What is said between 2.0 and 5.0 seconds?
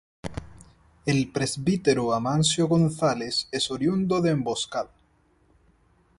Amancio González, es oriundo de Emboscada.